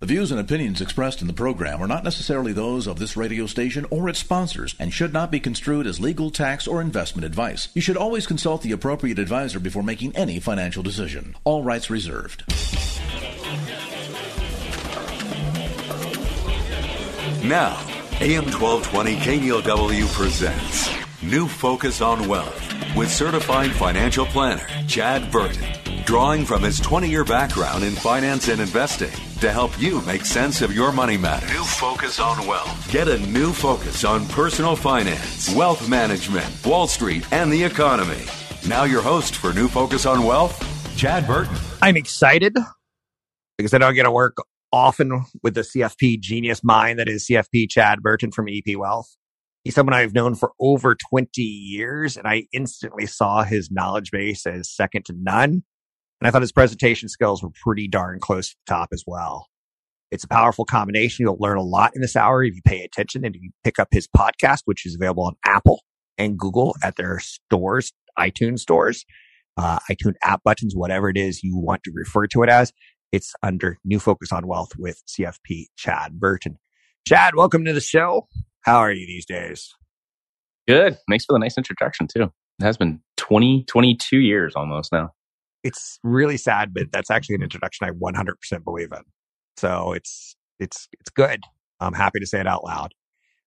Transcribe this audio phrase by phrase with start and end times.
[0.00, 3.46] The views and opinions expressed in the program are not necessarily those of this radio
[3.46, 7.66] station or its sponsors and should not be construed as legal, tax, or investment advice.
[7.74, 11.34] You should always consult the appropriate advisor before making any financial decision.
[11.42, 12.44] All rights reserved.
[17.42, 17.76] Now,
[18.20, 20.90] AM 1220 KNELW presents
[21.24, 25.64] New Focus on Wealth with certified financial planner Chad Burton,
[26.04, 29.10] drawing from his 20 year background in finance and investing
[29.40, 31.50] to help you make sense of your money matters.
[31.50, 32.90] New Focus on Wealth.
[32.90, 38.24] Get a new focus on personal finance, wealth management, Wall Street, and the economy.
[38.66, 41.56] Now, your host for New Focus on Wealth, Chad Burton.
[41.80, 42.56] I'm excited
[43.56, 44.36] because I don't get to work
[44.72, 49.16] often with the CFP genius mind that is CFP Chad Burton from EP Wealth.
[49.64, 54.46] He's someone I've known for over 20 years, and I instantly saw his knowledge base
[54.46, 55.62] as second to none.
[56.20, 59.46] And I thought his presentation skills were pretty darn close to the top as well.
[60.10, 61.24] It's a powerful combination.
[61.24, 63.78] You'll learn a lot in this hour if you pay attention and if you pick
[63.78, 65.82] up his podcast, which is available on Apple
[66.16, 69.04] and Google at their stores, iTunes stores,
[69.56, 72.72] uh, iTunes app buttons, whatever it is you want to refer to it as.
[73.12, 76.58] It's under New Focus on Wealth with CFP Chad Burton.
[77.06, 78.28] Chad, welcome to the show.
[78.62, 79.74] How are you these days?
[80.66, 80.98] Good.
[81.08, 82.24] Thanks for the nice introduction, too.
[82.60, 85.12] It has been 20, 22 years almost now.
[85.64, 89.02] It's really sad, but that's actually an introduction I 100% believe in.
[89.56, 91.40] So it's, it's, it's good.
[91.80, 92.92] I'm happy to say it out loud.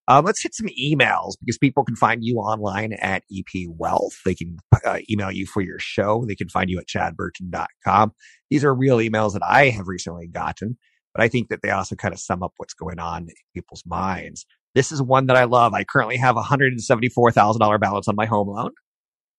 [0.08, 4.20] Um, let's hit some emails because people can find you online at EP Wealth.
[4.26, 6.26] They can uh, email you for your show.
[6.28, 8.12] They can find you at chadburton.com.
[8.50, 10.78] These are real emails that I have recently gotten,
[11.14, 13.84] but I think that they also kind of sum up what's going on in people's
[13.86, 14.46] minds.
[14.74, 15.74] This is one that I love.
[15.74, 18.72] I currently have a $174,000 balance on my home loan.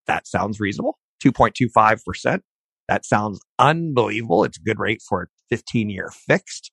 [0.07, 0.99] That sounds reasonable.
[1.25, 2.41] 2.25%.
[2.89, 4.45] That sounds unbelievable.
[4.45, 6.71] It's a good rate for a 15 year fixed.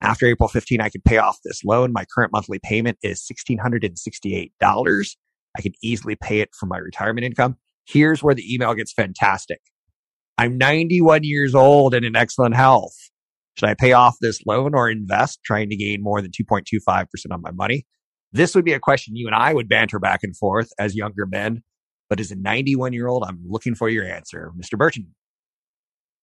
[0.00, 1.92] After April 15, I could pay off this loan.
[1.92, 5.16] My current monthly payment is $1,668.
[5.56, 7.56] I could easily pay it from my retirement income.
[7.86, 9.60] Here's where the email gets fantastic.
[10.36, 12.96] I'm 91 years old and in excellent health.
[13.56, 17.40] Should I pay off this loan or invest trying to gain more than 2.25% on
[17.40, 17.86] my money?
[18.32, 21.24] This would be a question you and I would banter back and forth as younger
[21.24, 21.62] men.
[22.10, 24.52] But as a 91 year old, I'm looking for your answer.
[24.60, 24.76] Mr.
[24.76, 25.14] Burton.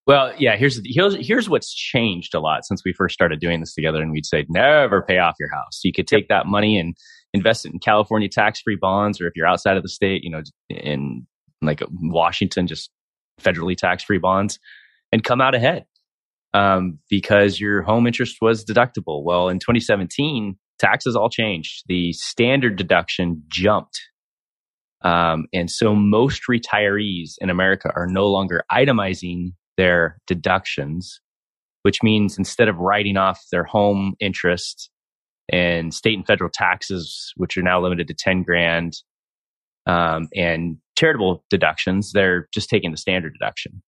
[0.08, 3.74] Well, yeah, here's, here's, here's what's changed a lot since we first started doing this
[3.74, 4.02] together.
[4.02, 5.82] And we'd say, never pay off your house.
[5.84, 6.96] You could take that money and
[7.34, 10.32] invest it in California tax free bonds, or if you're outside of the state, you
[10.32, 11.28] know, in
[11.62, 12.90] like Washington, just
[13.40, 14.60] federally tax free bonds
[15.12, 15.86] and come out ahead
[16.54, 19.24] um, because your home interest was deductible.
[19.24, 21.84] Well, in 2017, taxes all changed.
[21.88, 24.02] The standard deduction jumped.
[25.04, 31.20] Um, and so most retirees in America are no longer itemizing their deductions,
[31.82, 34.92] which means instead of writing off their home interest
[35.52, 38.94] and state and federal taxes, which are now limited to 10 grand,
[39.88, 43.82] um, and charitable deductions, they're just taking the standard deduction.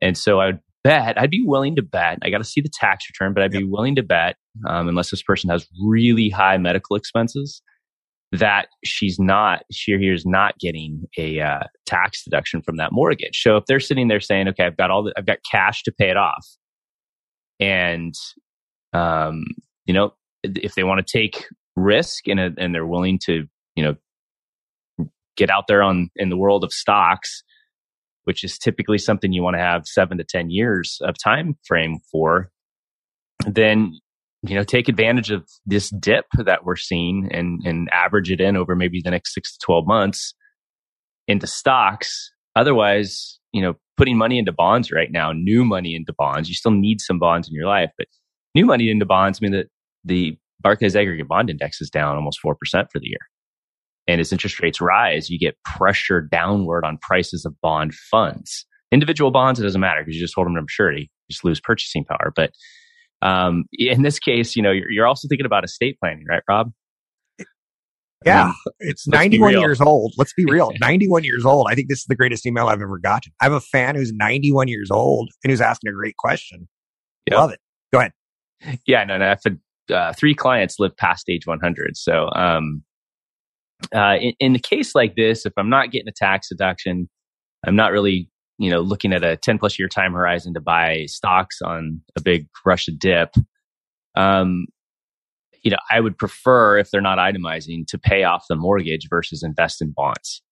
[0.00, 2.70] And so I would bet, I'd be willing to bet, I got to see the
[2.72, 3.62] tax return, but I'd yep.
[3.62, 4.36] be willing to bet,
[4.68, 7.62] um, unless this person has really high medical expenses,
[8.32, 12.92] that she's not, she or he is not getting a uh, tax deduction from that
[12.92, 13.40] mortgage.
[13.40, 15.92] So if they're sitting there saying, okay, I've got all the, I've got cash to
[15.92, 16.46] pay it off.
[17.60, 18.14] And,
[18.92, 19.44] um,
[19.86, 23.94] you know, if they want to take risk and, and they're willing to, you know,
[25.36, 27.42] get out there on in the world of stocks,
[28.24, 31.98] which is typically something you want to have seven to 10 years of time frame
[32.10, 32.50] for,
[33.46, 33.92] then
[34.42, 38.56] you know take advantage of this dip that we're seeing and and average it in
[38.56, 40.34] over maybe the next six to 12 months
[41.26, 46.48] into stocks otherwise you know putting money into bonds right now new money into bonds
[46.48, 48.06] you still need some bonds in your life but
[48.54, 49.66] new money into bonds i mean that
[50.04, 52.54] the barclays aggregate bond index is down almost 4%
[52.92, 53.18] for the year
[54.06, 58.64] and as interest rates rise, you get pressure downward on prices of bond funds.
[58.92, 61.60] Individual bonds, it doesn't matter because you just hold them to maturity, you just lose
[61.60, 62.32] purchasing power.
[62.34, 62.52] But
[63.22, 66.72] um, in this case, you know, you're, you're, also thinking about estate planning, right, Rob?
[68.24, 70.14] Yeah, I mean, it's 91 years old.
[70.16, 70.72] Let's be real.
[70.80, 71.68] 91 years old.
[71.70, 73.32] I think this is the greatest email I've ever gotten.
[73.40, 76.68] I have a fan who's 91 years old and who's asking a great question.
[77.30, 77.38] Yep.
[77.38, 77.60] Love it.
[77.92, 78.12] Go ahead.
[78.86, 79.30] Yeah, no, no.
[79.30, 79.58] I've had
[79.94, 81.96] uh, three clients live past age 100.
[81.96, 82.82] So, um,
[83.94, 87.08] uh, in, in the case like this, if I'm not getting a tax deduction,
[87.66, 91.04] I'm not really, you know, looking at a 10 plus year time horizon to buy
[91.06, 93.34] stocks on a big rush of dip.
[94.14, 94.66] Um,
[95.62, 99.42] you know, I would prefer if they're not itemizing to pay off the mortgage versus
[99.42, 100.42] invest in bonds.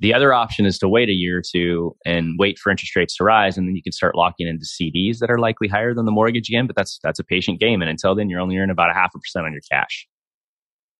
[0.00, 3.16] The other option is to wait a year or two and wait for interest rates
[3.16, 6.04] to rise, and then you can start locking into CDs that are likely higher than
[6.04, 6.66] the mortgage again.
[6.66, 9.12] But that's that's a patient game, and until then, you're only earning about a half
[9.14, 10.08] a percent on your cash.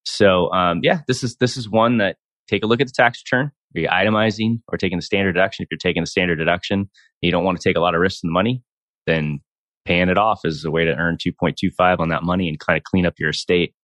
[0.07, 2.17] So, um, yeah, this is this is one that
[2.49, 3.51] take a look at the tax return.
[3.77, 5.65] Are you itemizing or taking the standard deduction?
[5.65, 6.91] If you're taking the standard deduction,
[7.21, 8.63] you don't want to take a lot of risks in the money,
[9.07, 9.41] then
[9.85, 12.85] paying it off is a way to earn 2.25 on that money and kind of
[12.85, 13.75] clean up your estate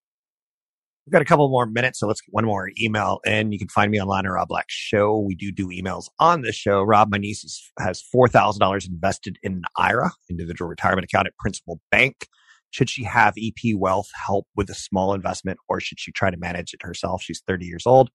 [1.10, 3.68] We've got a couple more minutes, so let's get one more email and You can
[3.68, 5.18] find me online at Rob Black Show.
[5.18, 6.82] We do do emails on the show.
[6.82, 11.80] Rob, my niece is, has $4,000 invested in an IRA, individual retirement account at Principal
[11.90, 12.28] Bank.
[12.70, 16.36] Should she have EP Wealth help with a small investment or should she try to
[16.36, 17.22] manage it herself?
[17.22, 18.10] She's 30 years old.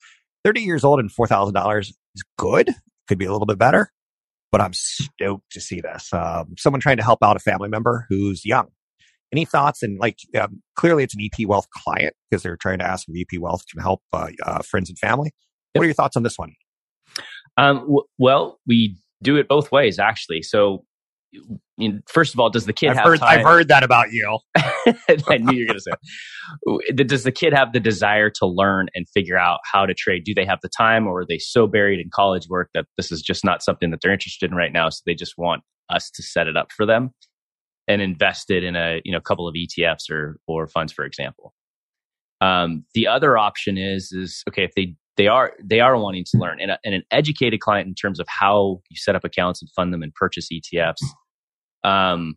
[0.46, 1.96] 30 years old and $4,000 is
[2.38, 2.70] good.
[3.10, 3.92] Could be a little bit better,
[4.52, 6.14] but I'm stoked to see this.
[6.14, 8.68] Um, someone trying to help out a family member who's young
[9.36, 9.84] any thoughts?
[9.84, 13.28] And like, um, clearly it's an EP Wealth client because they're trying to ask if
[13.34, 15.32] EP Wealth can help uh, uh, friends and family.
[15.74, 16.54] What are your thoughts on this one?
[17.58, 20.42] Um, w- well, we do it both ways, actually.
[20.42, 20.86] So,
[22.08, 23.40] first of all, does the kid I've have heard, time?
[23.40, 24.40] I've heard that about you.
[24.56, 27.04] I knew you were going to say.
[27.04, 30.24] Does the kid have the desire to learn and figure out how to trade?
[30.24, 33.12] Do they have the time, or are they so buried in college work that this
[33.12, 34.90] is just not something that they're interested in right now?
[34.90, 37.12] So they just want us to set it up for them
[37.88, 41.54] and invest it in a you know couple of ETFs or or funds, for example.
[42.42, 46.38] Um, the other option is is okay if they they are they are wanting to
[46.38, 49.62] learn and, a, and an educated client in terms of how you set up accounts
[49.62, 51.02] and fund them and purchase ETFs
[51.86, 52.36] um,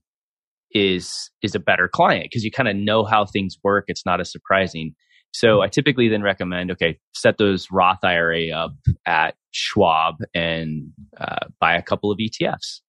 [0.72, 3.84] is is a better client because you kind of know how things work.
[3.88, 4.94] It's not as surprising.
[5.32, 8.72] So I typically then recommend okay, set those Roth IRA up
[9.06, 12.80] at Schwab and uh, buy a couple of ETFs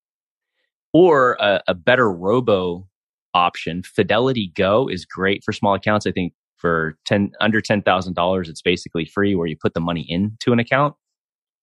[0.94, 2.88] or a, a better robo
[3.34, 3.84] option.
[3.84, 6.06] Fidelity Go is great for small accounts.
[6.06, 10.52] I think for 10 under $10,000 it's basically free where you put the money into
[10.52, 10.94] an account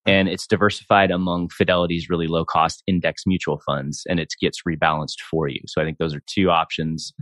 [0.06, 5.20] and it's diversified among Fidelity's really low cost index mutual funds and it gets rebalanced
[5.30, 5.60] for you.
[5.66, 7.12] So I think those are two options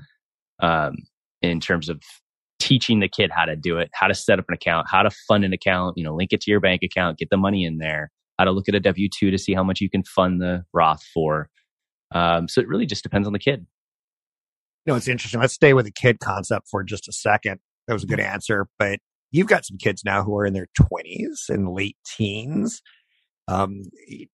[0.61, 0.97] um,
[1.41, 2.03] in terms of
[2.61, 5.11] teaching the kid how to do it, how to set up an account, how to
[5.29, 7.79] fund an account, you know, link it to your bank account, get the money in
[7.79, 10.41] there, how to look at a W 2 to see how much you can fund
[10.41, 11.49] the Roth for.
[12.15, 13.67] Um, so it really just depends on the kid.
[14.87, 15.41] You know, it's interesting.
[15.41, 17.61] Let's stay with the kid concept for just a second.
[17.87, 18.35] That was a good mm-hmm.
[18.35, 18.99] answer, but
[19.35, 22.81] you've got some kids now who are in their 20s and late teens.
[23.47, 23.83] Um,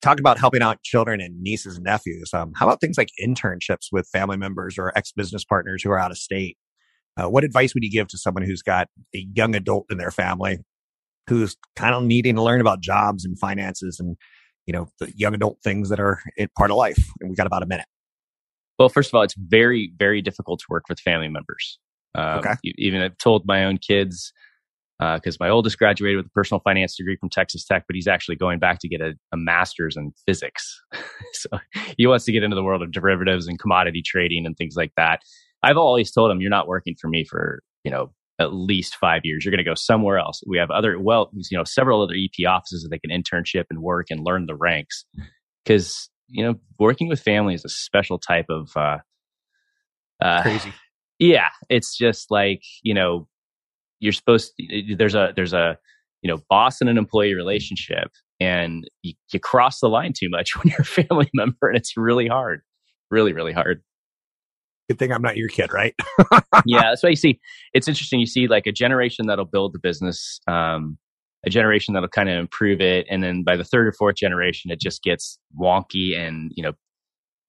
[0.02, 2.31] talk about helping out children and nieces and nephews.
[2.32, 5.99] Um, how about things like internships with family members or ex business partners who are
[5.99, 6.56] out of state?
[7.17, 10.12] Uh, what advice would you give to someone who's got a young adult in their
[10.12, 10.58] family
[11.29, 14.17] who's kind of needing to learn about jobs and finances and
[14.67, 16.20] you know, the young adult things that are
[16.56, 17.02] part of life.
[17.20, 17.87] And we got about a minute.
[18.79, 21.79] Well, first of all, it's very, very difficult to work with family members.
[22.14, 22.55] Um, okay.
[22.79, 24.32] Even I've told my own kids,
[25.00, 28.06] because uh, my oldest graduated with a personal finance degree from Texas Tech, but he's
[28.06, 30.79] actually going back to get a, a master's in physics.
[31.32, 31.49] so
[31.97, 34.93] he wants to get into the world of derivatives and commodity trading and things like
[34.99, 35.20] that.
[35.62, 39.23] I've always told him, you're not working for me for, you know, at least five
[39.25, 39.42] years.
[39.45, 40.42] You're going to go somewhere else.
[40.47, 43.80] We have other, well, you know, several other EP offices that they can internship and
[43.80, 45.07] work and learn the ranks.
[45.64, 48.99] Because, you know, working with family is a special type of, uh,
[50.23, 50.73] uh, crazy.
[51.19, 51.49] Yeah.
[51.69, 53.28] It's just like, you know,
[54.00, 55.78] you're supposed to, there's a, there's a,
[56.23, 60.57] you know, boss and an employee relationship and you, you cross the line too much
[60.62, 62.62] when you're a family member and it's really hard,
[63.11, 63.83] really, really hard
[64.90, 65.95] good thing I'm not your kid, right?
[66.66, 67.38] yeah, that's why you see.
[67.73, 68.19] It's interesting.
[68.19, 70.99] You see like a generation that'll build the business, um,
[71.47, 74.73] a generation that'll kind of improve it, and then by the third or fourth generation,
[74.73, 76.73] it just gets wonky, and you know,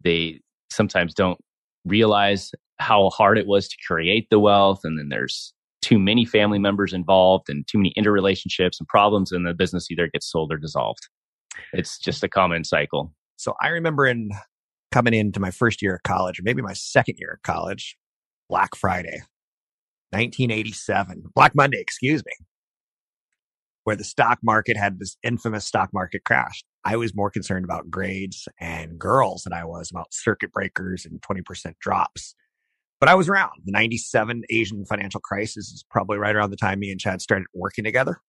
[0.03, 0.39] they
[0.71, 1.39] sometimes don't
[1.83, 6.59] realize how hard it was to create the wealth, and then there's too many family
[6.59, 10.57] members involved and too many interrelationships and problems, and the business either gets sold or
[10.57, 11.07] dissolved.
[11.73, 13.13] It's just a common cycle.
[13.37, 14.31] So I remember in
[14.91, 17.97] coming into my first year of college, or maybe my second year of college,
[18.49, 19.21] Black Friday,
[20.11, 22.33] 1987, Black Monday, excuse me,
[23.83, 26.63] where the stock market had this infamous stock market crash.
[26.83, 31.21] I was more concerned about grades and girls than I was about circuit breakers and
[31.21, 32.35] 20% drops.
[33.01, 33.63] But I was around.
[33.65, 37.47] The 97 Asian financial crisis is probably right around the time me and Chad started
[37.51, 38.21] working together.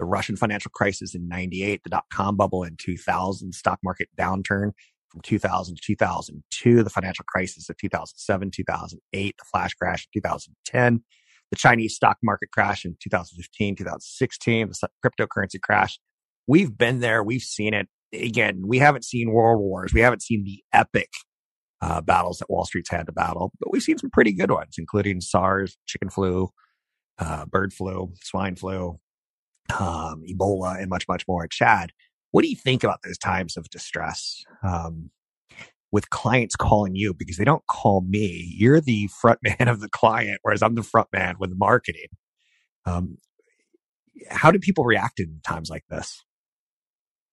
[0.00, 4.72] The Russian financial crisis in 98, the dot com bubble in 2000, stock market downturn
[5.10, 11.04] from 2000 to 2002, the financial crisis of 2007, 2008, the flash crash in 2010,
[11.52, 16.00] the Chinese stock market crash in 2015, 2016, the cryptocurrency crash.
[16.48, 17.22] We've been there.
[17.22, 17.86] We've seen it.
[18.12, 19.94] Again, we haven't seen world wars.
[19.94, 21.10] We haven't seen the epic
[21.80, 24.76] uh, battles that Wall Street's had to battle, but we've seen some pretty good ones,
[24.78, 26.50] including SARS, chicken flu,
[27.18, 28.98] uh, bird flu, swine flu,
[29.78, 31.46] um, Ebola, and much, much more.
[31.46, 31.92] Chad,
[32.30, 34.42] what do you think about those times of distress?
[34.62, 35.10] Um,
[35.92, 38.52] with clients calling you because they don't call me.
[38.56, 42.08] You're the front man of the client, whereas I'm the front man with marketing.
[42.84, 43.18] Um,
[44.30, 46.22] how do people react in times like this?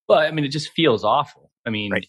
[0.08, 1.52] Well, I mean, it just feels awful.
[1.66, 2.06] I mean, right.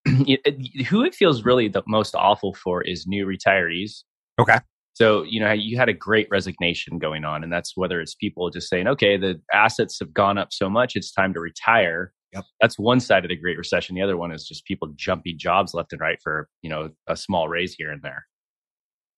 [0.04, 4.02] it, it, who it feels really the most awful for is new retirees.
[4.40, 4.58] Okay.
[4.98, 8.50] So, you know, you had a great resignation going on, and that's whether it's people
[8.50, 12.12] just saying, okay, the assets have gone up so much, it's time to retire.
[12.32, 12.44] Yep.
[12.60, 13.94] That's one side of the Great Recession.
[13.94, 17.16] The other one is just people jumping jobs left and right for, you know, a
[17.16, 18.26] small raise here and there.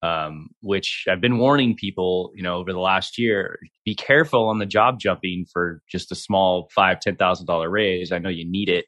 [0.02, 4.58] Um, which I've been warning people, you know, over the last year, be careful on
[4.58, 8.12] the job jumping for just a small five, ten thousand dollar raise.
[8.12, 8.84] I know you need it,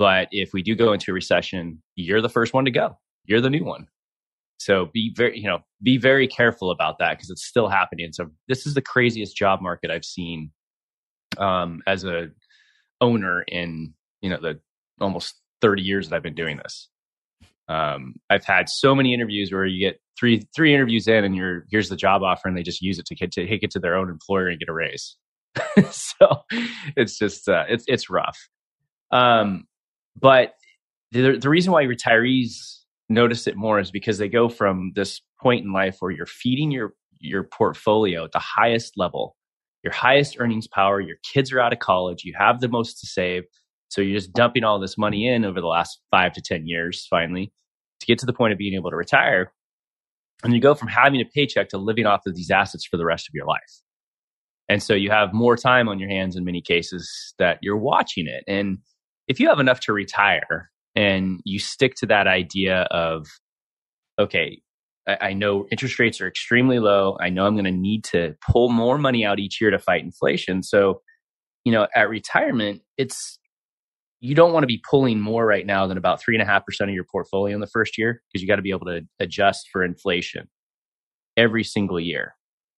[0.00, 2.96] but if we do go into a recession, you're the first one to go.
[3.26, 3.86] You're the new one.
[4.56, 8.10] So be very, you know, be very careful about that because it's still happening.
[8.14, 10.52] So this is the craziest job market I've seen
[11.36, 12.30] um, as a
[13.02, 13.92] owner in
[14.22, 14.58] you know the
[15.02, 16.88] almost 30 years that I've been doing this.
[17.68, 21.66] Um, I've had so many interviews where you get three three interviews in, and you're
[21.70, 23.78] here's the job offer, and they just use it to get to take it to
[23.78, 25.18] their own employer and get a raise.
[25.90, 26.40] so
[26.96, 28.38] it's just uh, it's it's rough.
[29.10, 29.66] Um,
[30.20, 30.54] but
[31.12, 35.64] the the reason why retirees notice it more is because they go from this point
[35.64, 39.36] in life where you're feeding your your portfolio at the highest level
[39.82, 41.00] your highest earnings power.
[41.00, 42.24] Your kids are out of college.
[42.24, 43.44] You have the most to save.
[43.88, 47.06] So you're just dumping all this money in over the last five to 10 years,
[47.08, 47.52] finally,
[48.00, 49.52] to get to the point of being able to retire.
[50.44, 53.04] And you go from having a paycheck to living off of these assets for the
[53.04, 53.82] rest of your life.
[54.68, 58.26] And so you have more time on your hands in many cases that you're watching
[58.28, 58.44] it.
[58.46, 58.78] And
[59.28, 63.26] if you have enough to retire and you stick to that idea of,
[64.18, 64.60] okay,
[65.06, 67.16] I, know interest rates are extremely low.
[67.20, 70.04] I know I'm going to need to pull more money out each year to fight
[70.04, 70.62] inflation.
[70.62, 71.00] So,
[71.64, 73.38] you know, at retirement, it's
[74.20, 76.64] you don't want to be pulling more right now than about three and a half
[76.64, 79.00] percent of your portfolio in the first year because you got to be able to
[79.18, 80.48] adjust for inflation
[81.36, 82.34] every single year.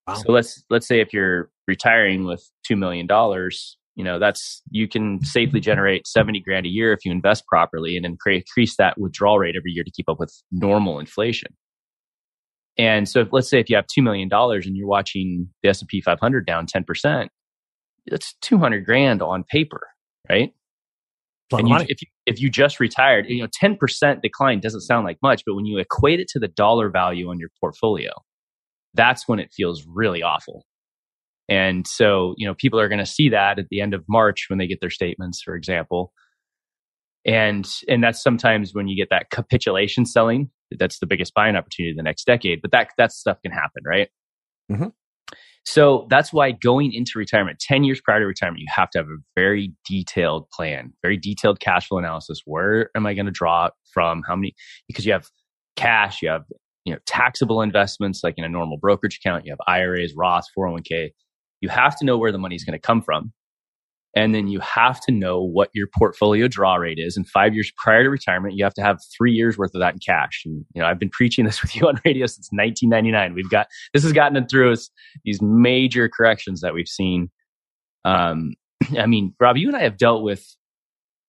[0.07, 0.15] Wow.
[0.15, 4.89] So let's let's say if you're retiring with two million dollars, you know that's you
[4.89, 8.99] can safely generate seventy grand a year if you invest properly and then increase that
[8.99, 11.55] withdrawal rate every year to keep up with normal inflation.
[12.79, 16.01] And so if, let's say if you have $2 million and you're watching the S&P
[16.01, 17.29] 500 down 10%,
[18.07, 19.89] that's 200 grand on paper,
[20.31, 20.55] right?
[21.53, 25.19] And you, if you, if you just retired, you know, 10% decline doesn't sound like
[25.23, 28.11] much, but when you equate it to the dollar value on your portfolio,
[28.95, 30.65] that's when it feels really awful.
[31.53, 34.47] And so, you know, people are going to see that at the end of March
[34.49, 36.13] when they get their statements, for example.
[37.27, 41.91] And and that's sometimes when you get that capitulation selling that's the biggest buying opportunity
[41.91, 42.61] of the next decade.
[42.63, 44.09] But that that stuff can happen, right?
[44.71, 44.89] Mm-hmm.
[45.65, 49.07] So that's why going into retirement, 10 years prior to retirement, you have to have
[49.07, 52.41] a very detailed plan, very detailed cash flow analysis.
[52.45, 54.23] Where am I going to draw from?
[54.27, 54.55] How many?
[54.89, 55.29] Because you have
[55.77, 56.45] cash, you have
[56.85, 61.11] you know taxable investments like in a normal brokerage account, you have IRAs, Roth, 401k.
[61.63, 63.33] You have to know where the money is going to come from.
[64.15, 67.17] And then you have to know what your portfolio draw rate is.
[67.17, 69.95] And five years prior to retirement, you have to have three years worth of that
[69.95, 70.43] in cash.
[70.45, 73.33] And, you know, I've been preaching this with you on radio since 1999.
[73.35, 74.91] We've got, this has gotten through us,
[75.25, 77.31] these major corrections that we've seen.
[78.05, 78.53] Um,
[78.99, 80.45] I mean, Rob, you and I have dealt with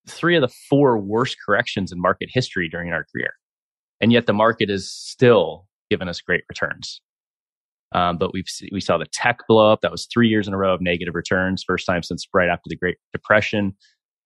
[0.10, 3.32] three of the four worst corrections in market history during our career.
[4.02, 7.02] And yet the market is still giving us great returns.
[7.94, 9.82] Um, but we've we saw the tech blow up.
[9.82, 12.64] That was three years in a row of negative returns, first time since right after
[12.68, 13.76] the Great Depression.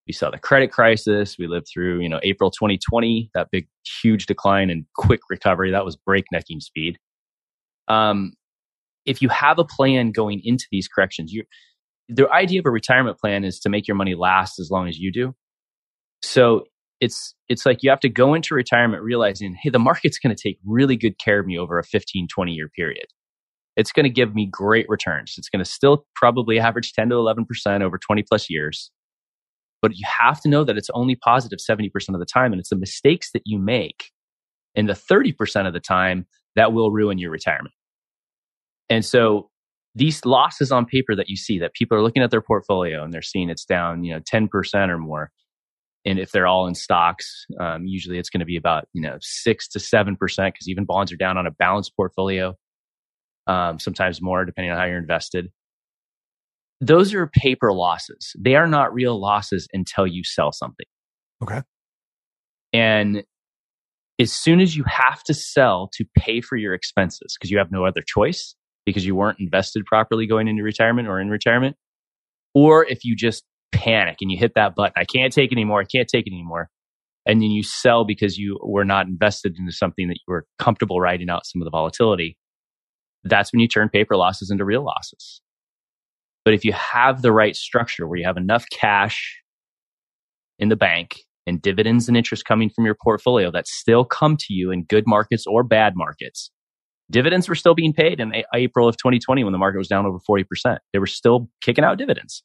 [0.07, 1.35] We saw the credit crisis.
[1.37, 3.67] We lived through, you know, April 2020, that big,
[4.01, 5.71] huge decline and quick recovery.
[5.71, 6.97] That was breaknecking speed.
[7.89, 8.31] Um,
[9.05, 11.43] if you have a plan going into these corrections, you
[12.09, 14.97] the idea of a retirement plan is to make your money last as long as
[14.97, 15.35] you do.
[16.21, 16.63] So
[17.01, 20.41] it's it's like you have to go into retirement realizing, hey, the market's going to
[20.41, 23.07] take really good care of me over a 15, 20 year period
[23.77, 25.35] it's going to give me great returns.
[25.37, 28.91] It's going to still probably average 10 to 11% over 20 plus years.
[29.81, 32.51] But you have to know that it's only positive 70% of the time.
[32.51, 34.09] And it's the mistakes that you make
[34.73, 37.75] in the 30% of the time that will ruin your retirement.
[38.89, 39.51] And so
[39.93, 43.13] these losses on paper that you see that people are looking at their portfolio and
[43.13, 45.31] they're seeing it's down, you know, 10% or more.
[46.05, 49.17] and if they're all in stocks, um, usually it's going to be about you know
[49.19, 52.55] six to seven percent because even bonds are down on a balanced portfolio.
[53.47, 55.49] Um, sometimes more depending on how you're invested.
[56.81, 58.33] Those are paper losses.
[58.37, 60.85] They are not real losses until you sell something.
[61.41, 61.61] Okay.
[62.73, 63.23] And
[64.19, 67.71] as soon as you have to sell to pay for your expenses because you have
[67.71, 71.75] no other choice because you weren't invested properly going into retirement or in retirement,
[72.53, 75.81] or if you just panic and you hit that button, I can't take it anymore,
[75.81, 76.69] I can't take it anymore.
[77.25, 81.01] And then you sell because you were not invested into something that you were comfortable
[81.01, 82.37] riding out some of the volatility.
[83.29, 85.41] That's when you turn paper losses into real losses.
[86.45, 89.41] But if you have the right structure where you have enough cash
[90.59, 94.53] in the bank and dividends and interest coming from your portfolio that still come to
[94.53, 96.51] you in good markets or bad markets,
[97.11, 100.19] dividends were still being paid in April of 2020 when the market was down over
[100.29, 100.77] 40%.
[100.93, 102.43] They were still kicking out dividends.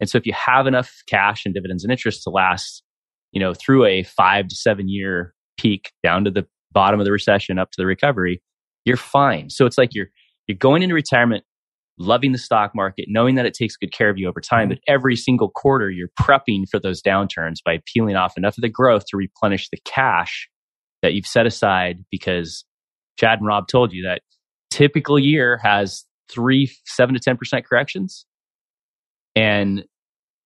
[0.00, 2.82] And so if you have enough cash and dividends and interest to last,
[3.32, 7.12] you know, through a five to seven year peak down to the bottom of the
[7.12, 8.42] recession up to the recovery,
[8.84, 9.50] you're fine.
[9.50, 10.08] So it's like you're
[10.46, 11.44] you're going into retirement
[11.98, 14.78] loving the stock market, knowing that it takes good care of you over time, but
[14.88, 19.04] every single quarter you're prepping for those downturns by peeling off enough of the growth
[19.06, 20.48] to replenish the cash
[21.02, 22.64] that you've set aside because
[23.18, 24.22] Chad and Rob told you that
[24.70, 28.26] typical year has three, seven to 10% corrections.
[29.36, 29.84] And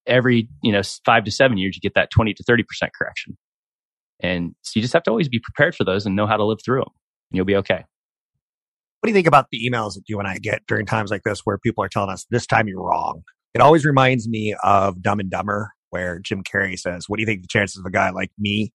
[0.06, 2.64] every, you know, five to seven years, you get that 20 to 30%
[2.96, 3.38] correction.
[4.20, 6.44] And so you just have to always be prepared for those and know how to
[6.44, 6.90] live through them.
[7.30, 7.84] And you'll be okay.
[9.00, 11.22] What do you think about the emails that you and I get during times like
[11.24, 13.22] this where people are telling us, this time you're wrong?
[13.54, 17.26] It always reminds me of Dumb and Dumber, where Jim Carrey says, What do you
[17.26, 18.72] think the chances of a guy like me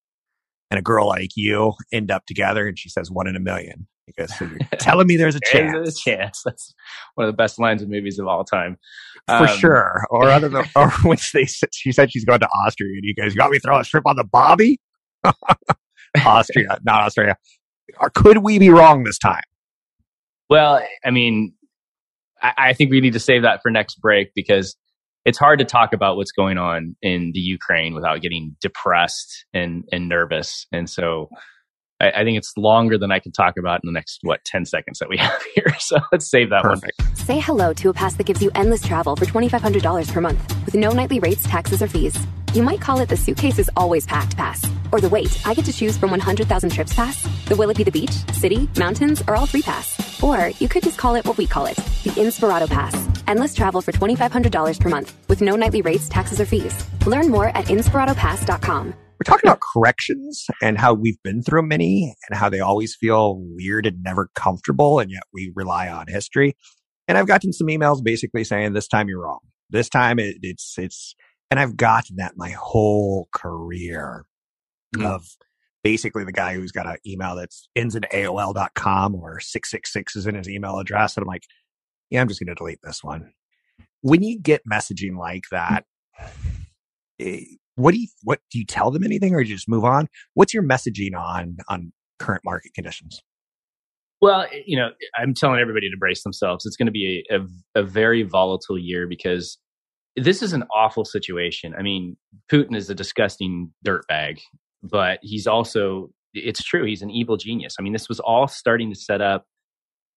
[0.71, 2.67] and a girl like you end up together?
[2.67, 3.87] And she says, One in a million.
[4.07, 5.73] Because so you're telling me there's a chance.
[5.73, 6.41] There's a chance.
[6.43, 6.73] That's
[7.15, 8.77] one of the best lines in movies of all time.
[9.27, 10.05] For um, sure.
[10.09, 13.35] Or other than, or when they, she said she's going to Austria and you guys
[13.35, 14.79] got me throw a strip on the Bobby?
[16.25, 17.37] Austria, not Australia.
[17.99, 19.43] Or could we be wrong this time?
[20.53, 21.55] Well, I mean,
[22.39, 24.75] I, I think we need to save that for next break because
[25.25, 29.83] it's hard to talk about what's going on in the Ukraine without getting depressed and,
[29.91, 30.67] and nervous.
[30.71, 31.31] And so
[31.99, 34.65] I, I, think it's longer than I can talk about in the next, what, 10
[34.65, 35.73] seconds that we have here.
[35.79, 37.01] So let's save that Perfect.
[37.01, 37.15] one.
[37.15, 40.75] Say hello to a pass that gives you endless travel for $2,500 per month with
[40.75, 42.15] no nightly rates, taxes, or fees.
[42.53, 44.63] You might call it the suitcase is always packed pass.
[44.91, 47.23] Or the wait, I get to choose from 100,000 trips pass.
[47.45, 50.21] The will it be the beach, city, mountains, or all three pass.
[50.23, 53.23] Or you could just call it what we call it the Inspirato Pass.
[53.27, 56.85] Endless travel for $2,500 per month with no nightly rates, taxes, or fees.
[57.07, 58.85] Learn more at inspiratopass.com.
[58.87, 63.37] We're talking about corrections and how we've been through many and how they always feel
[63.39, 66.55] weird and never comfortable, and yet we rely on history.
[67.07, 69.39] And I've gotten some emails basically saying, this time you're wrong.
[69.71, 71.15] This time it, it's, it's,
[71.53, 74.25] and I've gotten that my whole career
[74.95, 75.05] mm-hmm.
[75.05, 75.27] of
[75.83, 80.33] basically the guy who's got an email that ends in AOL.com or 666 is in
[80.33, 81.15] his email address.
[81.15, 81.43] And I'm like,
[82.09, 83.33] yeah, I'm just going to delete this one.
[84.01, 85.85] When you get messaging like that,
[87.19, 87.41] eh,
[87.75, 90.07] what do you, what do you tell them anything or you just move on?
[90.33, 93.21] What's your messaging on, on current market conditions?
[94.21, 94.89] Well, eh, you know,
[95.19, 96.65] I'm telling everybody to brace themselves.
[96.65, 99.59] It's going to be a, a, a very volatile year because
[100.15, 101.73] this is an awful situation.
[101.77, 102.17] I mean,
[102.51, 104.39] Putin is a disgusting dirtbag,
[104.81, 107.75] but he's also, it's true, he's an evil genius.
[107.79, 109.45] I mean, this was all starting to set up,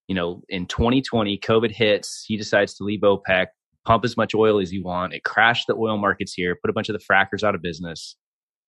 [0.09, 3.47] you know, in 2020, COVID hits, he decides to leave OPEC,
[3.85, 5.15] pump as much oil as he want.
[5.15, 8.17] It crashed the oil markets here, put a bunch of the frackers out of business,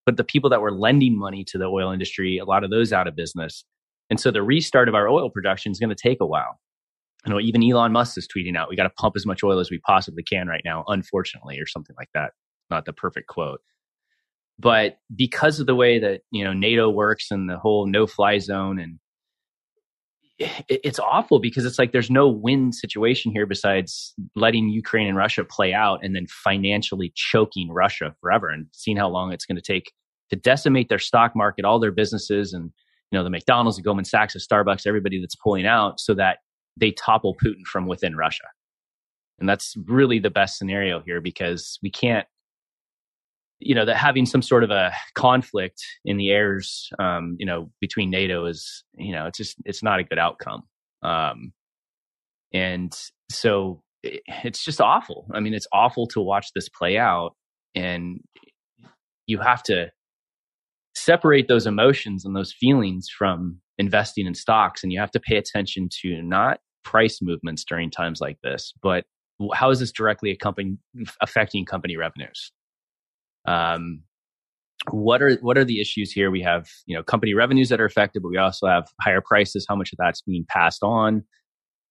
[0.06, 2.92] put the people that were lending money to the oil industry, a lot of those
[2.92, 3.64] out of business.
[4.10, 6.58] And so the restart of our oil production is going to take a while.
[7.28, 9.58] I know even Elon Musk is tweeting out, we got to pump as much oil
[9.58, 12.32] as we possibly can right now, unfortunately, or something like that.
[12.70, 13.60] Not the perfect quote.
[14.58, 18.38] But because of the way that, you know, NATO works and the whole no fly
[18.38, 18.98] zone and
[20.68, 25.44] it's awful because it's like there's no win situation here besides letting Ukraine and Russia
[25.44, 29.62] play out and then financially choking Russia forever and seeing how long it's going to
[29.62, 29.92] take
[30.30, 32.70] to decimate their stock market, all their businesses and
[33.10, 36.38] you know the McDonald's, the Goldman Sachs, the Starbucks, everybody that's pulling out so that
[36.78, 38.44] they topple Putin from within Russia.
[39.38, 42.26] And that's really the best scenario here because we can't,
[43.60, 47.70] you know, that having some sort of a conflict in the airs, um, you know,
[47.80, 50.62] between NATO is, you know, it's just, it's not a good outcome.
[51.02, 51.52] Um,
[52.52, 52.96] and
[53.30, 55.26] so it, it's just awful.
[55.32, 57.34] I mean, it's awful to watch this play out
[57.74, 58.20] and
[59.26, 59.90] you have to
[60.96, 65.36] separate those emotions and those feelings from investing in stocks and you have to pay
[65.36, 66.58] attention to not
[66.88, 69.04] price movements during times like this, but
[69.52, 70.38] how is this directly
[71.20, 72.50] affecting company revenues?
[73.46, 74.02] Um,
[74.90, 76.30] what are what are the issues here?
[76.30, 79.66] We have you know company revenues that are affected, but we also have higher prices.
[79.68, 81.24] How much of that's being passed on?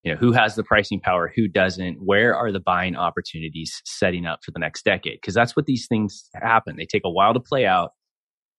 [0.02, 1.32] You know, who has the pricing power?
[1.36, 1.98] Who doesn't?
[2.04, 5.18] Where are the buying opportunities setting up for the next decade?
[5.20, 6.76] Because that's what these things happen.
[6.76, 7.92] They take a while to play out,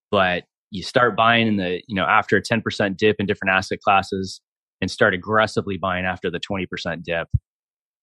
[0.09, 3.51] but you start buying in the you know after a ten percent dip in different
[3.51, 4.41] asset classes,
[4.81, 7.27] and start aggressively buying after the twenty percent dip.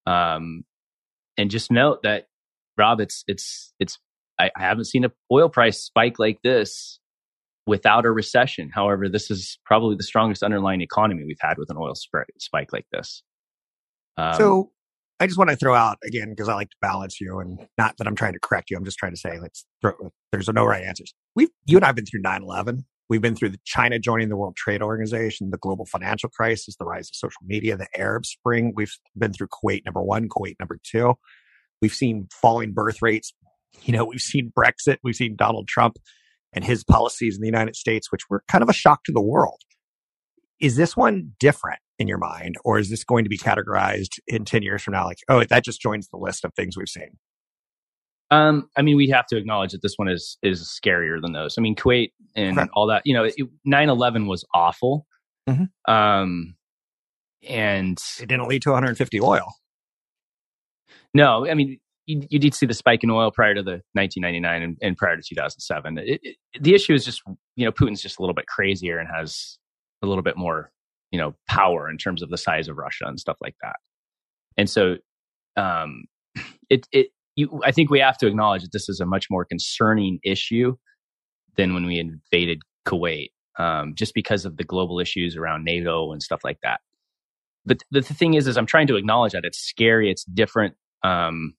[0.07, 0.65] Um,
[1.37, 2.27] and just note that
[2.79, 3.99] Rob, it's it's it's
[4.39, 6.99] I, I haven't seen a oil price spike like this
[7.67, 8.71] without a recession.
[8.73, 12.73] However, this is probably the strongest underlying economy we've had with an oil sp- spike
[12.73, 13.23] like this.
[14.17, 14.71] Um, so
[15.19, 17.97] I just want to throw out again because I like to balance you, and not
[17.99, 18.77] that I'm trying to correct you.
[18.77, 19.93] I'm just trying to say let's throw.
[20.33, 21.13] There's no right answers.
[21.35, 22.85] We've you and I've been through 9/11.
[23.09, 26.85] We've been through the China joining the World Trade Organization, the global financial crisis, the
[26.85, 28.73] rise of social media, the Arab Spring.
[28.75, 31.15] We've been through Kuwait number one, Kuwait number two.
[31.81, 33.33] We've seen falling birth rates.
[33.85, 34.97] You know, we've seen Brexit.
[35.05, 35.99] We've seen Donald Trump
[36.53, 39.21] and his policies in the United States, which were kind of a shock to the
[39.21, 39.61] world.
[40.59, 44.45] Is this one different in your mind, or is this going to be categorized in
[44.45, 45.05] 10 years from now?
[45.05, 47.19] Like, oh, that just joins the list of things we've seen.
[48.31, 51.57] Um, I mean, we have to acknowledge that this one is is scarier than those.
[51.59, 53.03] I mean, Kuwait and all that.
[53.05, 53.29] You know,
[53.65, 55.07] nine eleven was awful.
[55.49, 55.93] Mm-hmm.
[55.93, 56.57] Um,
[57.49, 59.55] and it didn't lead to 150 oil.
[61.15, 64.63] No, I mean, you, you did see the spike in oil prior to the 1999
[64.63, 65.99] and, and prior to 2007.
[65.99, 67.23] It, it, the issue is just,
[67.57, 69.59] you know, Putin's just a little bit crazier and has
[70.03, 70.71] a little bit more,
[71.11, 73.77] you know, power in terms of the size of Russia and stuff like that.
[74.57, 74.97] And so,
[75.57, 76.05] um,
[76.71, 79.45] it, it, you, I think we have to acknowledge that this is a much more
[79.45, 80.77] concerning issue
[81.57, 86.23] than when we invaded Kuwait, um, just because of the global issues around NATO and
[86.23, 86.81] stuff like that.
[87.65, 90.75] But the, the thing is, is I'm trying to acknowledge that it's scary, it's different,
[91.03, 91.55] um,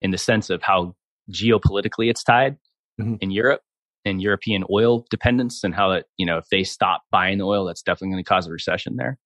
[0.00, 0.94] in the sense of how
[1.30, 2.56] geopolitically it's tied
[3.00, 3.14] mm-hmm.
[3.20, 3.60] in Europe
[4.04, 7.64] and European oil dependence and how that, you know, if they stop buying the oil,
[7.64, 9.18] that's definitely going to cause a recession there.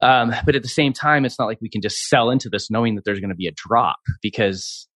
[0.00, 2.70] Um, but at the same time, it's not like we can just sell into this
[2.70, 4.88] knowing that there's going to be a drop because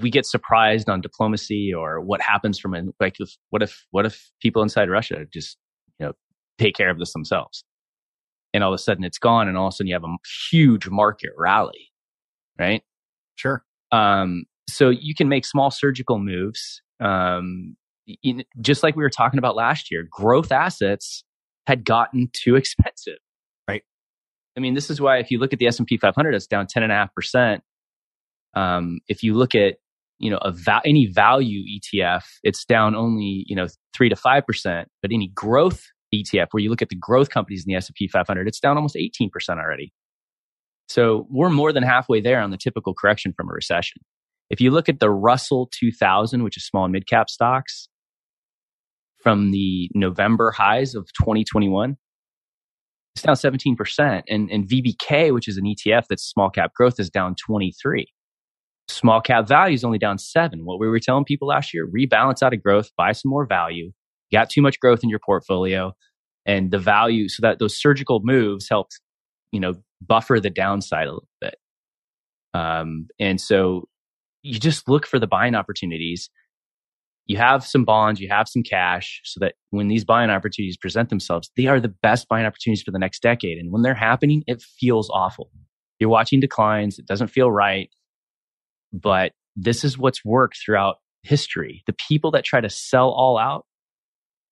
[0.00, 4.06] we get surprised on diplomacy or what happens from an like if, what if what
[4.06, 5.56] if people inside Russia just
[6.00, 6.12] you know
[6.58, 7.64] take care of this themselves?
[8.52, 10.16] And all of a sudden it's gone and all of a sudden you have a
[10.50, 11.92] huge market rally
[12.58, 12.82] right?
[13.36, 13.64] Sure.
[13.92, 17.76] Um, so you can make small surgical moves um,
[18.22, 21.24] in, just like we were talking about last year growth assets
[21.66, 23.18] had gotten too expensive
[24.56, 27.60] I mean, this is why if you look at the S&P 500, it's down 10.5%.
[28.54, 29.74] Um, if you look at,
[30.18, 34.84] you know, a va- any value ETF, it's down only, you know, 3 to 5%.
[35.02, 38.46] But any growth ETF, where you look at the growth companies in the S&P 500,
[38.46, 39.92] it's down almost 18% already.
[40.88, 44.02] So we're more than halfway there on the typical correction from a recession.
[44.50, 47.88] If you look at the Russell 2000, which is small and mid cap stocks,
[49.24, 51.96] from the November highs of 2021,
[53.14, 54.22] it's down 17%.
[54.28, 58.06] And, and VBK, which is an ETF that's small cap growth, is down 23.
[58.88, 60.64] Small cap value is only down seven.
[60.64, 63.92] What we were telling people last year, rebalance out of growth, buy some more value.
[64.30, 65.92] You got too much growth in your portfolio
[66.44, 69.00] and the value so that those surgical moves helped,
[69.52, 69.74] you know,
[70.06, 71.56] buffer the downside a little bit.
[72.52, 73.88] Um, and so
[74.42, 76.28] you just look for the buying opportunities
[77.26, 81.08] you have some bonds, you have some cash so that when these buying opportunities present
[81.08, 83.58] themselves, they are the best buying opportunities for the next decade.
[83.58, 85.50] And when they're happening, it feels awful.
[85.98, 86.98] You're watching declines.
[86.98, 87.88] It doesn't feel right.
[88.92, 91.82] But this is what's worked throughout history.
[91.86, 93.64] The people that try to sell all out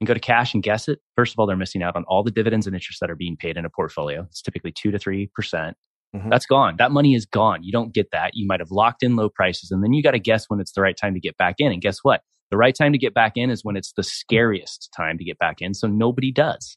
[0.01, 2.23] and go to cash and guess it, first of all, they're missing out on all
[2.23, 4.23] the dividends and interest that are being paid in a portfolio.
[4.23, 5.31] It's typically two to 3%.
[5.33, 5.77] percent
[6.15, 6.77] mm hmm That's gone.
[6.79, 7.63] That money is gone.
[7.63, 8.33] You don't get that.
[8.35, 10.73] You might have locked in low prices and then you got to guess when it's
[10.73, 11.73] the right time to get back in.
[11.73, 12.23] And guess what?
[12.53, 15.39] The right time to get back in is when it's the scariest time to get
[15.39, 15.73] back in.
[15.73, 16.77] So nobody does.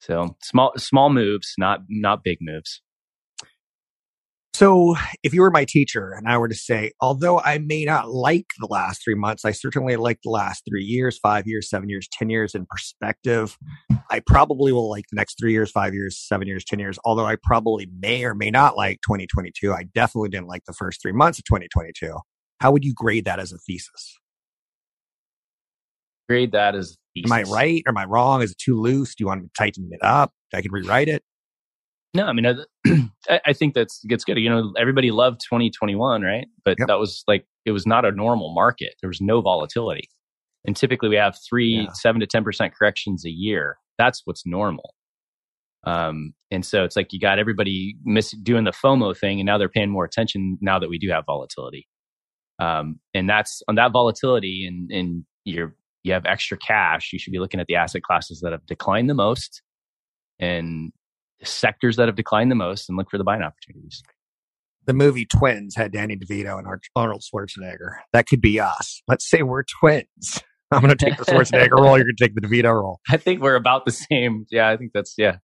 [0.00, 2.82] So small, small moves, not, not big moves.
[4.52, 8.10] So if you were my teacher and I were to say, although I may not
[8.10, 11.88] like the last three months, I certainly like the last three years, five years, seven
[11.88, 13.56] years, 10 years in perspective.
[14.10, 17.24] I probably will like the next three years, five years, seven years, 10 years, although
[17.24, 19.72] I probably may or may not like 2022.
[19.72, 22.14] I definitely didn't like the first three months of 2022.
[22.62, 24.20] How would you grade that as a thesis?
[26.28, 27.82] Grade that as Am I right?
[27.88, 28.40] Am I wrong?
[28.40, 29.16] Is it too loose?
[29.16, 30.32] Do you want to tighten it up?
[30.54, 31.24] I can rewrite it.
[32.14, 34.38] No, I mean, I, I think that's gets good.
[34.38, 36.46] You know, everybody loved 2021, right?
[36.64, 36.86] But yep.
[36.86, 38.94] that was like it was not a normal market.
[39.02, 40.08] There was no volatility,
[40.64, 41.92] and typically we have three, yeah.
[41.94, 43.76] seven to ten percent corrections a year.
[43.98, 44.94] That's what's normal.
[45.84, 49.58] Um, and so it's like you got everybody miss doing the FOMO thing, and now
[49.58, 51.88] they're paying more attention now that we do have volatility.
[52.58, 57.12] Um, and that's on that volatility and, and you're, you have extra cash.
[57.12, 59.62] You should be looking at the asset classes that have declined the most
[60.38, 60.92] and
[61.44, 64.02] sectors that have declined the most and look for the buying opportunities.
[64.84, 67.98] The movie Twins had Danny DeVito and Arnold Schwarzenegger.
[68.12, 69.02] That could be us.
[69.06, 70.42] Let's say we're twins.
[70.72, 71.96] I'm going to take the Schwarzenegger role.
[71.96, 73.00] You're going to take the DeVito role.
[73.10, 74.46] I think we're about the same.
[74.50, 75.36] Yeah, I think that's yeah.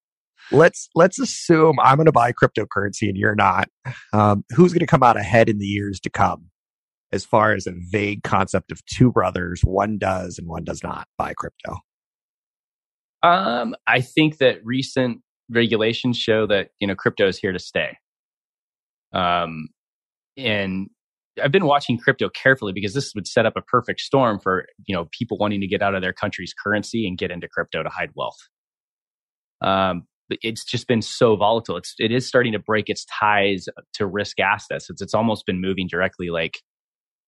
[0.50, 3.68] Let's let's assume I'm going to buy cryptocurrency and you're not.
[4.12, 6.46] Um, who's going to come out ahead in the years to come?
[7.10, 11.08] As far as a vague concept of two brothers, one does and one does not
[11.16, 11.78] buy crypto.
[13.22, 17.96] Um, I think that recent regulations show that you know crypto is here to stay.
[19.12, 19.68] Um,
[20.36, 20.88] and
[21.42, 24.94] I've been watching crypto carefully because this would set up a perfect storm for you
[24.94, 27.88] know people wanting to get out of their country's currency and get into crypto to
[27.88, 28.38] hide wealth.
[29.60, 31.76] Um, it's just been so volatile.
[31.76, 34.90] It's it is starting to break its ties to risk assets.
[34.90, 36.58] It's it's almost been moving directly like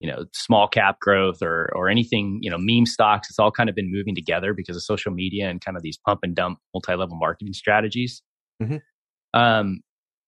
[0.00, 3.28] you know small cap growth or or anything you know meme stocks.
[3.30, 5.98] It's all kind of been moving together because of social media and kind of these
[6.04, 8.22] pump and dump multi level marketing strategies.
[8.62, 8.76] Mm-hmm.
[9.38, 9.80] Um,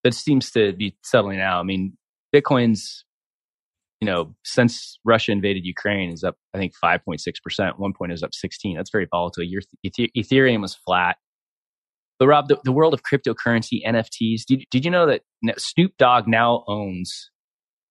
[0.04, 1.60] that seems to be settling out.
[1.60, 1.96] I mean,
[2.34, 3.04] Bitcoin's
[4.02, 7.78] you know, since Russia invaded Ukraine is up, I think 5.6%.
[7.78, 8.76] One point is up 16.
[8.76, 9.44] That's very volatile.
[9.44, 11.18] Your Ethereum was flat.
[12.18, 15.22] But Rob, the, the world of cryptocurrency, NFTs, did, did you know that
[15.56, 17.30] Snoop Dogg now owns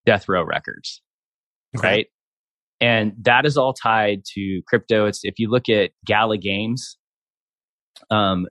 [0.05, 1.01] Death Row Records?
[1.77, 1.87] Okay.
[1.87, 2.07] Right.
[2.79, 5.05] And that is all tied to crypto.
[5.05, 6.97] It's if you look at Gala Games,
[8.09, 8.47] um,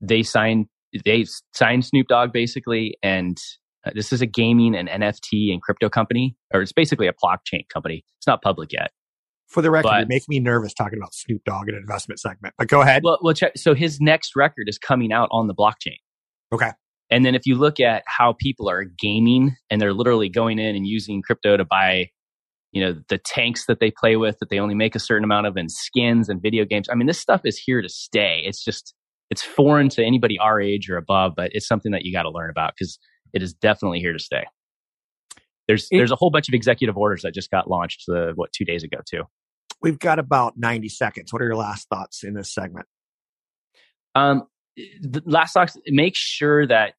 [0.00, 0.66] they signed
[1.04, 3.36] they signed Snoop Dogg basically, and
[3.84, 7.68] uh, this is a gaming and NFT and crypto company, or it's basically a blockchain
[7.72, 8.04] company.
[8.18, 8.92] It's not public yet.
[9.48, 12.20] For the record, but, you make me nervous talking about Snoop Dogg in an investment
[12.20, 12.54] segment.
[12.58, 13.02] But go ahead.
[13.02, 13.52] Well, well, check.
[13.56, 15.96] So his next record is coming out on the blockchain.
[16.52, 16.70] Okay.
[17.10, 20.76] And then if you look at how people are gaming and they're literally going in
[20.76, 22.10] and using crypto to buy,
[22.72, 25.46] you know, the tanks that they play with that they only make a certain amount
[25.46, 26.88] of and skins and video games.
[26.90, 28.42] I mean, this stuff is here to stay.
[28.44, 28.94] It's just
[29.30, 32.30] it's foreign to anybody our age or above, but it's something that you got to
[32.30, 32.98] learn about because
[33.32, 34.44] it is definitely here to stay.
[35.66, 38.52] There's it, there's a whole bunch of executive orders that just got launched uh, what
[38.52, 39.24] two days ago too.
[39.80, 41.32] We've got about 90 seconds.
[41.32, 42.86] What are your last thoughts in this segment?
[44.14, 44.44] Um,
[44.76, 45.76] the last thoughts.
[45.86, 46.94] Make sure that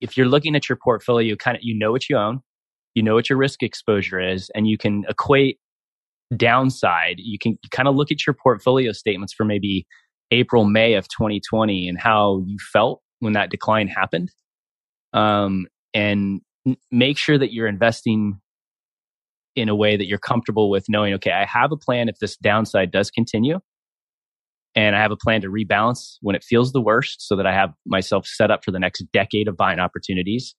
[0.00, 2.40] if you're looking at your portfolio, you kind of you know what you own,
[2.94, 5.58] you know what your risk exposure is, and you can equate
[6.36, 7.16] downside.
[7.18, 9.86] You can kind of look at your portfolio statements for maybe
[10.30, 14.30] April, May of 2020 and how you felt when that decline happened
[15.12, 16.40] um, and
[16.90, 18.40] make sure that you're investing
[19.56, 22.36] in a way that you're comfortable with knowing, okay, I have a plan if this
[22.36, 23.60] downside does continue.
[24.74, 27.52] And I have a plan to rebalance when it feels the worst so that I
[27.52, 30.56] have myself set up for the next decade of buying opportunities.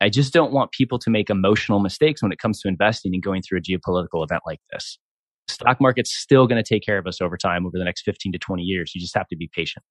[0.00, 3.22] I just don't want people to make emotional mistakes when it comes to investing and
[3.22, 4.98] going through a geopolitical event like this.
[5.48, 8.32] Stock market's still going to take care of us over time over the next 15
[8.32, 8.92] to 20 years.
[8.94, 9.84] You just have to be patient.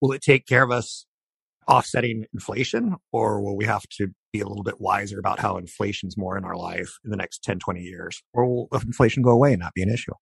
[0.00, 1.06] Will it take care of us
[1.68, 6.16] offsetting inflation or will we have to be a little bit wiser about how inflation's
[6.16, 9.52] more in our life in the next 10 20 years or will inflation go away
[9.52, 10.12] and not be an issue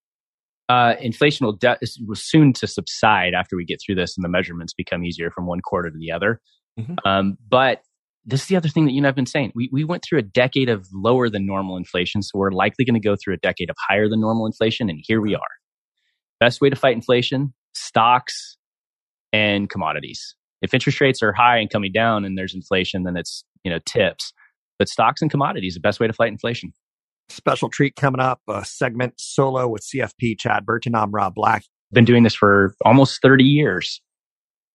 [0.71, 4.29] uh, inflation will, de- will soon to subside after we get through this and the
[4.31, 6.41] measurements become easier from one quarter to the other
[6.81, 6.95] mm-hmm.
[7.05, 7.83] um, but
[8.25, 9.53] this is the other thing that you and I've been saying.
[9.55, 13.01] We, we went through a decade of lower than normal inflation, so we're likely going
[13.01, 15.41] to go through a decade of higher than normal inflation, and here we are.
[16.41, 18.57] Best way to fight inflation: stocks
[19.33, 20.37] and commodities.
[20.63, 23.81] If interest rates are high and coming down and there's inflation, then it's, you know,
[23.85, 24.33] TIPS.
[24.79, 26.73] But stocks and commodities, the best way to fight inflation.
[27.29, 30.95] Special treat coming up, a segment solo with CFP Chad Burton.
[30.95, 31.65] I'm Rob Black.
[31.93, 34.01] Been doing this for almost 30 years.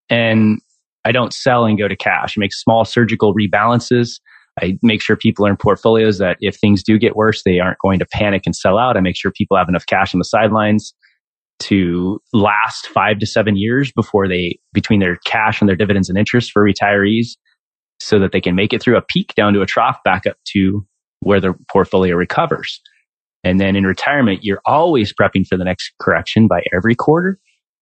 [0.09, 0.59] And
[1.10, 2.38] I don't sell and go to cash.
[2.38, 4.19] I make small surgical rebalances.
[4.62, 7.80] I make sure people are in portfolios that if things do get worse, they aren't
[7.80, 8.95] going to panic and sell out.
[8.95, 10.93] I make sure people have enough cash on the sidelines
[11.62, 16.17] to last five to seven years before they, between their cash and their dividends and
[16.17, 17.30] interest for retirees,
[18.00, 20.38] so that they can make it through a peak down to a trough back up
[20.54, 20.86] to
[21.22, 22.80] where their portfolio recovers.
[23.43, 27.39] And then in retirement, you're always prepping for the next correction by every quarter.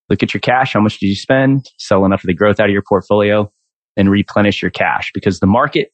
[0.10, 0.74] Look at your cash.
[0.74, 1.66] How much did you spend?
[1.78, 3.52] Sell enough of the growth out of your portfolio
[3.96, 5.92] and replenish your cash because the market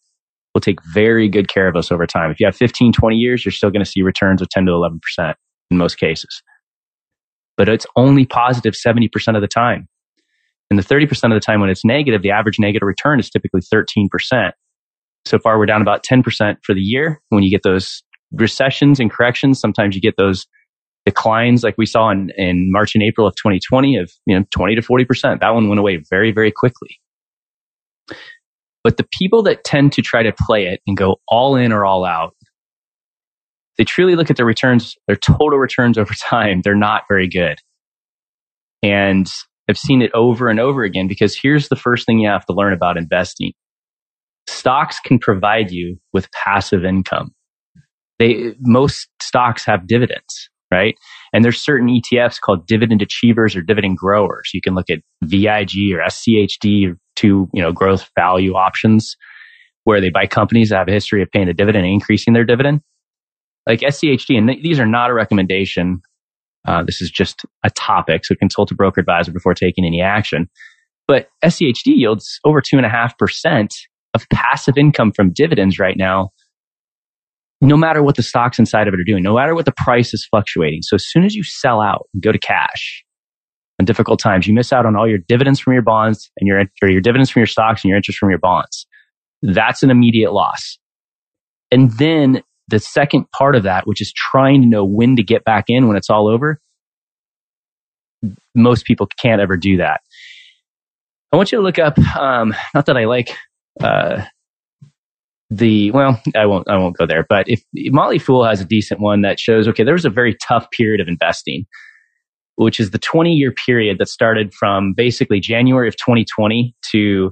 [0.54, 2.30] will take very good care of us over time.
[2.30, 4.71] If you have 15, 20 years, you're still going to see returns of 10 to
[4.71, 5.34] 11%
[5.71, 6.43] in most cases
[7.58, 9.88] but it's only positive 70% of the time.
[10.69, 13.62] And the 30% of the time when it's negative, the average negative return is typically
[13.62, 14.08] 13%.
[15.26, 17.21] So far, we're down about 10% for the year.
[17.30, 20.47] When you get those recessions and corrections, sometimes you get those
[21.06, 24.76] declines like we saw in, in March and April of 2020 of, you know, 20
[24.76, 25.39] to 40%.
[25.39, 27.00] That one went away very, very quickly.
[28.84, 31.86] But the people that tend to try to play it and go all in or
[31.86, 32.36] all out,
[33.78, 37.58] they truly look at their returns, their total returns over time, they're not very good.
[38.82, 39.32] And
[39.70, 42.54] I've seen it over and over again because here's the first thing you have to
[42.54, 43.54] learn about investing.
[44.48, 47.34] Stocks can provide you with passive income.
[48.20, 50.95] They, most stocks have dividends, right?
[51.31, 54.49] And there's certain ETFs called dividend achievers or dividend growers.
[54.53, 59.15] You can look at VIG or SCHD, two, you know, growth value options
[59.83, 62.45] where they buy companies that have a history of paying a dividend and increasing their
[62.45, 62.81] dividend.
[63.67, 66.01] Like SCHD, and th- these are not a recommendation.
[66.67, 68.25] Uh, this is just a topic.
[68.25, 70.49] So consult a broker advisor before taking any action.
[71.07, 73.73] But SCHD yields over two and a half percent
[74.13, 76.29] of passive income from dividends right now,
[77.63, 80.13] no matter what the stocks inside of it are doing, no matter what the price
[80.13, 80.82] is fluctuating.
[80.82, 83.04] So as soon as you sell out and go to cash
[83.80, 86.62] in difficult times, you miss out on all your dividends from your bonds and your,
[86.82, 88.86] or your dividends from your stocks and your interest from your bonds.
[89.41, 90.78] That's an immediate loss.
[91.71, 95.45] And then the second part of that, which is trying to know when to get
[95.45, 96.60] back in when it's all over,
[98.54, 100.02] most people can't ever do that.
[101.32, 103.36] I want you to look up, um, not that I like,
[103.82, 104.23] uh,
[105.58, 109.00] the, well, I won't, I won't go there, but if Motley Fool has a decent
[109.00, 111.66] one that shows, okay, there was a very tough period of investing,
[112.56, 117.32] which is the 20 year period that started from basically January of 2020 to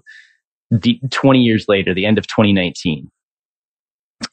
[0.69, 3.09] the 20 years later, the end of 2019.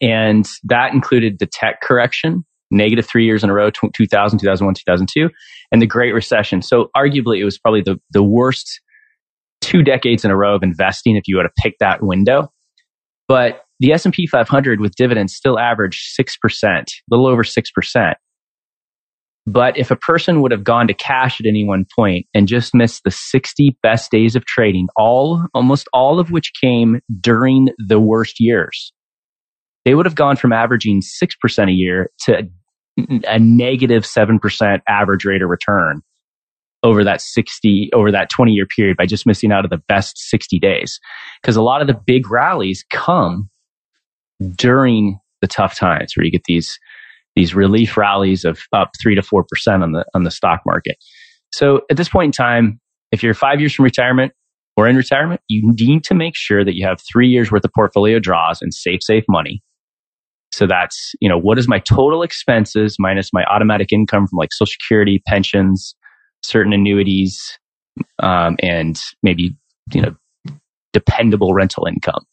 [0.00, 5.30] And that included the tech correction, negative three years in a row, 2000, 2001, 2002,
[5.72, 6.62] and the Great Recession.
[6.62, 8.80] So arguably it was probably the, the worst
[9.60, 12.52] two decades in a row of investing if you were to pick that window.
[13.26, 18.14] But the S&P 500 with dividends still averaged 6%, a little over 6%.
[19.46, 22.74] But if a person would have gone to cash at any one point and just
[22.74, 27.98] missed the 60 best days of trading, all, almost all of which came during the
[27.98, 28.92] worst years,
[29.84, 32.46] they would have gone from averaging 6% a year to
[33.26, 36.02] a negative 7% average rate of return
[36.82, 40.18] over that 60 over that 20 year period by just missing out of the best
[40.18, 41.00] 60 days
[41.42, 43.48] because a lot of the big rallies come
[44.54, 46.78] during the tough times where you get these
[47.36, 49.44] these relief rallies of up 3 to 4%
[49.82, 50.96] on the on the stock market
[51.52, 52.80] so at this point in time
[53.12, 54.32] if you're 5 years from retirement
[54.76, 57.72] or in retirement you need to make sure that you have 3 years worth of
[57.72, 59.62] portfolio draws and safe safe money
[60.52, 64.52] so that's, you know, what is my total expenses minus my automatic income from like
[64.52, 65.94] social security, pensions,
[66.42, 67.58] certain annuities,
[68.22, 69.56] um, and maybe,
[69.92, 70.16] you know,
[70.92, 72.24] dependable rental income.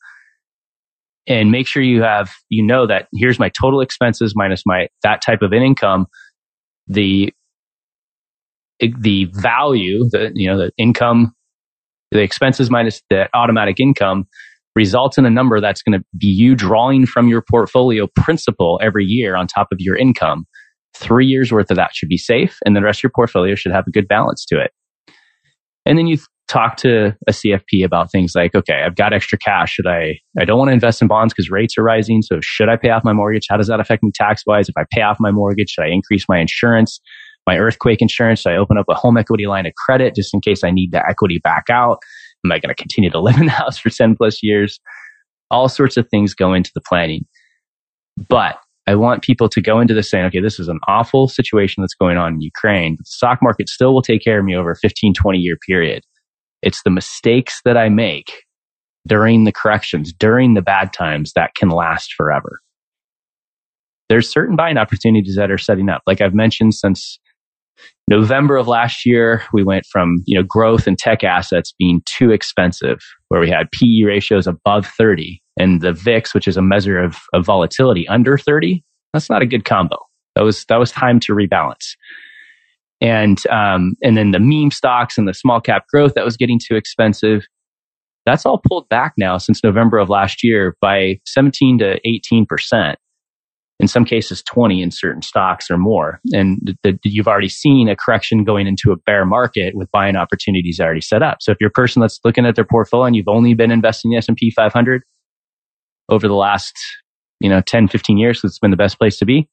[1.28, 5.22] And make sure you have, you know, that here's my total expenses minus my, that
[5.22, 6.06] type of an income.
[6.88, 7.34] The,
[8.80, 11.34] the value, the, you know, the income,
[12.12, 14.28] the expenses minus the automatic income
[14.76, 19.06] results in a number that's going to be you drawing from your portfolio principal every
[19.06, 20.46] year on top of your income.
[20.96, 23.72] Three years worth of that should be safe, and the rest of your portfolio should
[23.72, 24.72] have a good balance to it.
[25.86, 29.74] And then you talk to a CFP about things like, okay, I've got extra cash.
[29.74, 32.22] Should I, I don't want to invest in bonds because rates are rising.
[32.22, 33.48] So should I pay off my mortgage?
[33.50, 34.70] How does that affect me tax wise?
[34.70, 37.00] If I pay off my mortgage, should I increase my insurance,
[37.48, 38.42] my earthquake insurance?
[38.42, 40.92] Should I open up a home equity line of credit just in case I need
[40.92, 42.00] the equity back out?
[42.46, 44.80] Am I going to continue to live in the house for 10 plus years?
[45.50, 47.26] All sorts of things go into the planning.
[48.30, 51.82] But I want people to go into this saying, okay, this is an awful situation
[51.82, 52.98] that's going on in Ukraine.
[53.00, 56.04] The stock market still will take care of me over a 15, 20 year period.
[56.66, 58.44] It's the mistakes that I make
[59.08, 62.60] during the corrections, during the bad times that can last forever.
[64.10, 66.02] There's certain buying opportunities that are setting up.
[66.08, 67.20] Like I've mentioned since
[68.10, 72.32] November of last year, we went from, you know, growth and tech assets being too
[72.32, 73.00] expensive,
[73.30, 77.18] where we had PE ratios above 30 and the VIX, which is a measure of,
[77.34, 78.84] of volatility under 30.
[79.14, 79.98] That's not a good combo.
[80.36, 81.96] That was, that was time to rebalance.
[83.02, 86.60] And, um, and then the meme stocks and the small cap growth that was getting
[86.60, 87.46] too expensive.
[88.26, 92.98] That's all pulled back now since November of last year by 17 to 18 percent
[93.80, 96.20] in some cases 20 in certain stocks or more.
[96.32, 100.16] And the, the, you've already seen a correction going into a bear market with buying
[100.16, 101.38] opportunities already set up.
[101.42, 104.12] So if you're a person that's looking at their portfolio and you've only been investing
[104.12, 105.04] in the S&P 500
[106.10, 106.74] over the last,
[107.40, 109.50] you know, 10, 15 years, because it's been the best place to be,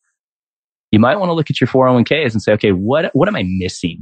[0.92, 3.44] you might want to look at your 401ks and say, okay, what, what am I
[3.46, 4.00] missing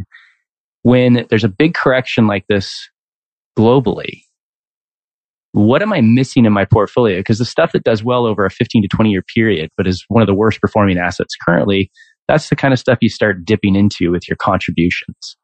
[0.83, 2.89] when there's a big correction like this
[3.59, 4.23] globally?
[5.53, 7.19] what am I missing in my portfolio?
[7.19, 10.05] Because the stuff that does well over a 15 to 20 year period, but is
[10.09, 11.91] one of the worst performing assets currently,
[12.29, 15.37] that's the kind of stuff you start dipping into with your contributions.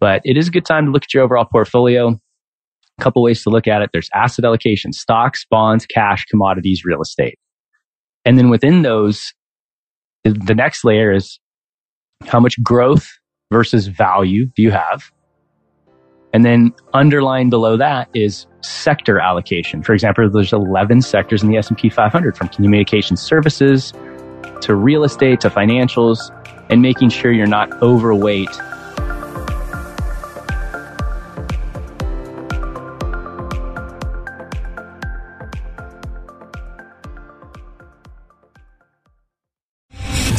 [0.00, 2.08] But it is a good time to look at your overall portfolio.
[2.08, 3.90] A couple ways to look at it.
[3.92, 7.38] There's asset allocation, stocks, bonds, cash, commodities, real estate.
[8.24, 9.32] And then within those,
[10.32, 11.38] The next layer is
[12.26, 13.08] how much growth
[13.50, 15.10] versus value do you have?
[16.32, 19.82] And then underlying below that is sector allocation.
[19.82, 23.92] For example, there's 11 sectors in the S&P 500 from communication services
[24.60, 26.30] to real estate to financials
[26.70, 28.50] and making sure you're not overweight